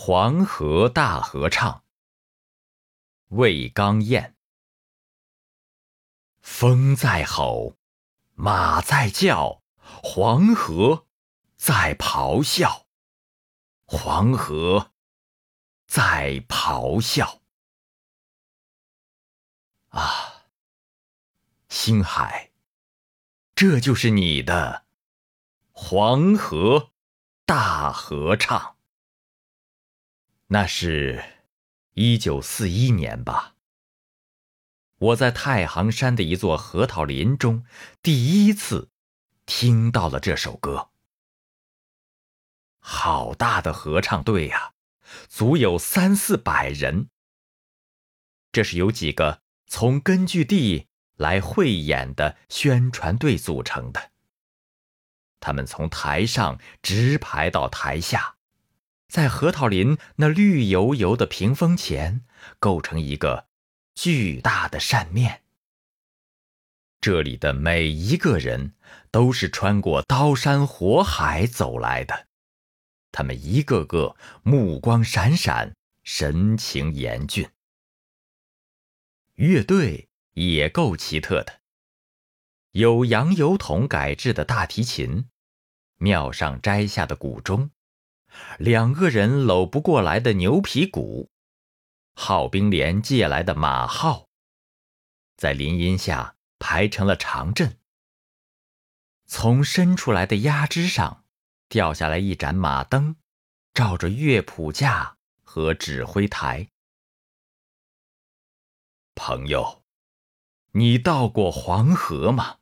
[0.00, 1.82] 黄河大合唱。
[3.30, 4.36] 魏刚彦。
[6.40, 7.76] 风在吼，
[8.34, 11.08] 马在叫，黄河
[11.56, 12.86] 在咆哮，
[13.86, 14.92] 黄河
[15.88, 17.42] 在咆哮。
[19.88, 20.44] 啊，
[21.68, 22.52] 星海，
[23.56, 24.86] 这就是你的
[25.72, 26.92] 黄河
[27.44, 28.77] 大合唱。
[30.50, 31.22] 那是
[31.92, 33.54] 一九四一年吧。
[34.96, 37.66] 我在太行山的一座核桃林中，
[38.02, 38.90] 第一次
[39.44, 40.88] 听到了这首歌。
[42.78, 44.72] 好大的合唱队呀，
[45.28, 47.10] 足有三四百人。
[48.50, 54.12] 这是由几个从根据地来汇演的宣传队组成的。
[55.40, 58.37] 他们从台上直排到台下。
[59.08, 62.24] 在核桃林那绿油油的屏风前，
[62.58, 63.48] 构成一个
[63.94, 65.42] 巨大的扇面。
[67.00, 68.74] 这里的每一个人
[69.10, 72.26] 都是穿过刀山火海走来的，
[73.10, 77.48] 他们一个个目光闪闪，神情严峻。
[79.36, 81.60] 乐队也够奇特的，
[82.72, 85.28] 有杨油桶改制的大提琴，
[85.96, 87.70] 庙上摘下的古钟。
[88.58, 91.30] 两个人搂不过来的牛皮鼓，
[92.14, 94.28] 号兵连借来的马号，
[95.36, 97.78] 在林荫下排成了长阵。
[99.26, 101.24] 从伸出来的压枝上
[101.68, 103.16] 掉下来一盏马灯，
[103.74, 106.68] 照着乐谱架和指挥台。
[109.14, 109.84] 朋友，
[110.72, 112.58] 你到过黄河吗？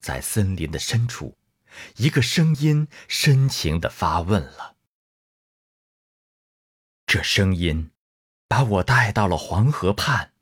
[0.00, 1.36] 在森林的深处。
[1.96, 4.76] 一个声音深情地发问了。
[7.06, 7.90] 这声音
[8.48, 10.32] 把我带到了黄河畔。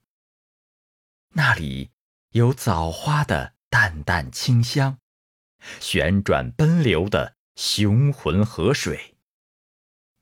[1.35, 1.91] 那里
[2.31, 4.99] 有枣花的淡淡清香，
[5.81, 9.17] 旋转奔流的雄浑河水。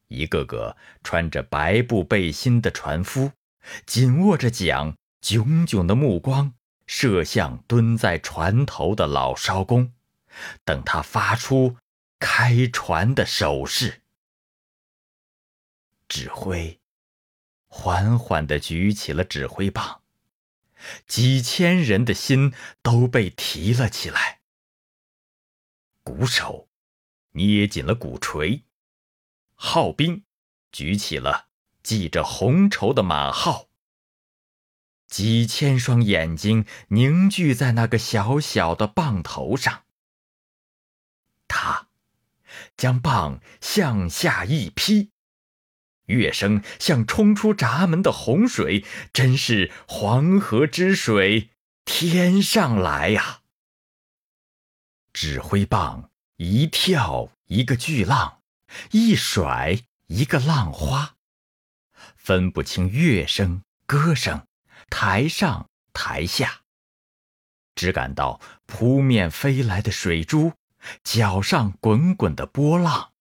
[0.09, 3.32] 一个个穿着白布背心的船夫，
[3.87, 6.54] 紧握着桨，炯炯的目光
[6.87, 9.93] 射向蹲在船头的老艄公。
[10.65, 11.77] 等他发出
[12.19, 14.03] 开船的手势，
[16.09, 16.81] 指挥
[17.67, 20.03] 缓缓地举起了指挥棒，
[21.07, 22.53] 几千人的心
[22.83, 24.41] 都被提了起来。
[26.03, 26.69] 鼓手
[27.33, 28.65] 捏紧了鼓槌，
[29.55, 30.25] 号兵
[30.73, 31.49] 举起了
[31.83, 33.69] 系着红绸的马号，
[35.07, 39.85] 几千双眼睛凝聚在那个小小的棒头上。
[41.50, 41.88] 他
[42.77, 45.11] 将棒向下一劈，
[46.06, 51.50] 乐声像冲出闸门的洪水，真是黄河之水
[51.84, 53.41] 天上来呀！
[55.12, 58.43] 指挥棒一跳一个巨浪，
[58.93, 61.17] 一甩一个浪花，
[62.15, 64.47] 分不清乐声歌声，
[64.88, 66.61] 台上台下，
[67.75, 70.53] 只感到扑面飞来的水珠。
[71.05, 73.13] 脚上滚滚的波浪，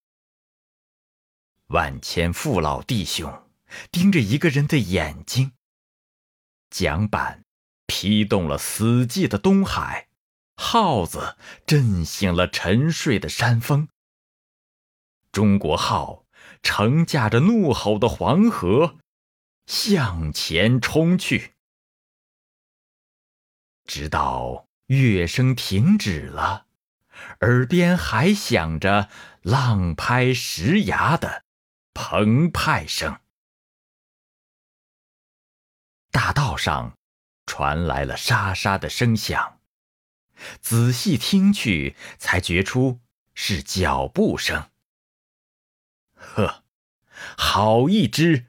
[1.67, 3.47] 万千父老弟兄
[3.91, 5.53] 盯着一个人的眼睛。
[6.69, 7.43] 桨板
[7.87, 10.07] 劈动了死寂的东海，
[10.55, 13.87] 号子震醒了沉睡的山峰。
[15.31, 16.25] 中国号
[16.61, 18.97] 乘驾着怒吼的黄河，
[19.65, 21.53] 向前冲去，
[23.85, 26.67] 直到乐声停止了。
[27.41, 29.09] 耳边还响着
[29.41, 31.43] 浪拍石崖的
[31.93, 33.19] 澎湃声，
[36.11, 36.97] 大道上
[37.45, 39.59] 传来了沙沙的声响，
[40.61, 42.99] 仔细听去，才觉出
[43.33, 44.69] 是脚步声。
[46.15, 46.63] 呵，
[47.37, 48.47] 好一支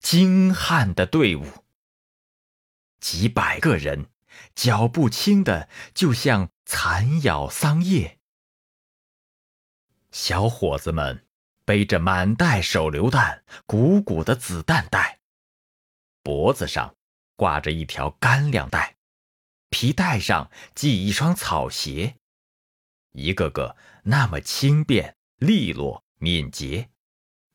[0.00, 1.64] 精悍的队伍，
[3.00, 4.10] 几百个人，
[4.54, 8.17] 脚步轻的就像蚕咬桑叶。
[10.10, 11.26] 小伙子们
[11.64, 15.20] 背着满袋手榴弹、鼓鼓的子弹袋，
[16.22, 16.96] 脖子上
[17.36, 18.96] 挂着一条干粮袋，
[19.68, 22.16] 皮带上系一双草鞋，
[23.12, 26.88] 一个个那么轻便、利落、敏捷，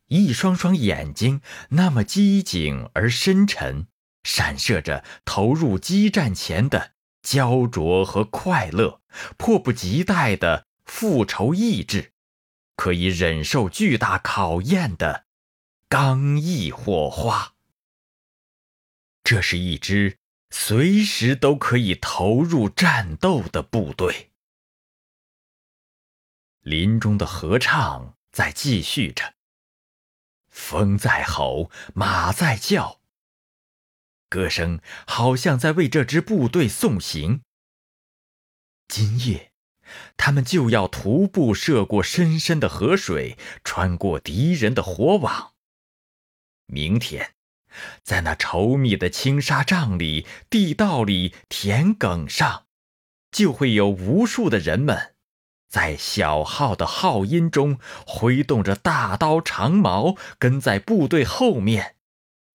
[0.07, 3.87] 一双双眼睛那么机警而深沉，
[4.23, 9.01] 闪射着投入激战前的焦灼和快乐，
[9.37, 12.12] 迫不及待的复仇意志。
[12.75, 15.25] 可以忍受巨大考验的
[15.87, 17.53] 刚毅火花。
[19.23, 20.17] 这是一支
[20.49, 24.31] 随时都可以投入战斗的部队。
[26.59, 29.35] 林中的合唱在继续着，
[30.49, 32.99] 风在吼，马在叫，
[34.29, 37.43] 歌声好像在为这支部队送行。
[38.87, 39.52] 今夜。
[40.17, 45.53] 他们就要徒步涉过深深的河水，穿过敌人的火网。
[46.67, 47.33] 明天，
[48.03, 52.65] 在那稠密的青纱帐里、地道里、田埂上，
[53.31, 55.15] 就会有无数的人们，
[55.69, 61.95] 在小号的号音中挥动着大刀长矛，跟在部队后面，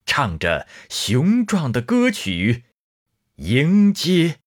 [0.07, 2.65] 唱着雄壮的歌曲，
[3.37, 4.41] 迎接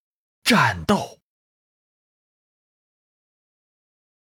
[0.43, 1.20] 战斗。